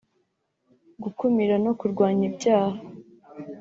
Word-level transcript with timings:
gukumira 1.03 1.55
no 1.65 1.71
kurwanya 1.79 2.23
ibyaha 2.29 2.77